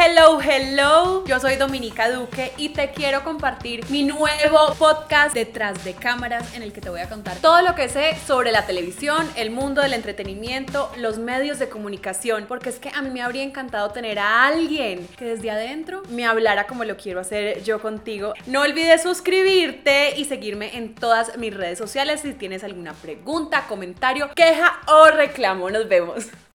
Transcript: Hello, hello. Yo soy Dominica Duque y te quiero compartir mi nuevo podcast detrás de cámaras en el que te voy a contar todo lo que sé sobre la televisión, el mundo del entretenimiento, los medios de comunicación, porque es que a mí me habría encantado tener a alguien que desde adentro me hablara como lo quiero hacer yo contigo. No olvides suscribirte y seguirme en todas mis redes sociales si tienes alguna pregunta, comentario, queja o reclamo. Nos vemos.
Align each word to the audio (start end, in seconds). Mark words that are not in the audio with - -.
Hello, 0.00 0.40
hello. 0.40 1.24
Yo 1.24 1.40
soy 1.40 1.56
Dominica 1.56 2.08
Duque 2.08 2.52
y 2.56 2.68
te 2.68 2.92
quiero 2.92 3.24
compartir 3.24 3.84
mi 3.90 4.04
nuevo 4.04 4.72
podcast 4.78 5.34
detrás 5.34 5.82
de 5.82 5.94
cámaras 5.94 6.54
en 6.54 6.62
el 6.62 6.72
que 6.72 6.80
te 6.80 6.88
voy 6.88 7.00
a 7.00 7.08
contar 7.08 7.36
todo 7.38 7.62
lo 7.62 7.74
que 7.74 7.88
sé 7.88 8.16
sobre 8.24 8.52
la 8.52 8.64
televisión, 8.64 9.28
el 9.34 9.50
mundo 9.50 9.82
del 9.82 9.94
entretenimiento, 9.94 10.88
los 10.98 11.18
medios 11.18 11.58
de 11.58 11.68
comunicación, 11.68 12.44
porque 12.46 12.68
es 12.68 12.78
que 12.78 12.90
a 12.94 13.02
mí 13.02 13.10
me 13.10 13.22
habría 13.22 13.42
encantado 13.42 13.90
tener 13.90 14.20
a 14.20 14.46
alguien 14.46 15.04
que 15.16 15.24
desde 15.24 15.50
adentro 15.50 16.04
me 16.10 16.24
hablara 16.24 16.68
como 16.68 16.84
lo 16.84 16.96
quiero 16.96 17.18
hacer 17.18 17.64
yo 17.64 17.82
contigo. 17.82 18.34
No 18.46 18.60
olvides 18.60 19.02
suscribirte 19.02 20.16
y 20.16 20.26
seguirme 20.26 20.76
en 20.76 20.94
todas 20.94 21.36
mis 21.38 21.52
redes 21.52 21.76
sociales 21.76 22.20
si 22.20 22.34
tienes 22.34 22.62
alguna 22.62 22.92
pregunta, 22.92 23.66
comentario, 23.66 24.30
queja 24.36 24.78
o 24.86 25.08
reclamo. 25.10 25.68
Nos 25.70 25.88
vemos. 25.88 26.26